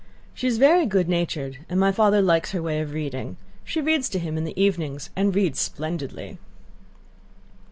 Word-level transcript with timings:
She 0.33 0.47
is 0.47 0.57
very 0.57 0.87
good 0.87 1.07
natured, 1.07 1.59
and 1.69 1.79
my 1.79 1.91
father 1.91 2.23
likes 2.23 2.53
her 2.53 2.63
way 2.63 2.79
of 2.81 2.93
reading. 2.93 3.37
She 3.63 3.81
reads 3.81 4.09
to 4.09 4.17
him 4.17 4.35
in 4.35 4.45
the 4.45 4.59
evenings 4.59 5.11
and 5.15 5.35
reads 5.35 5.59
splendidly." 5.59 6.39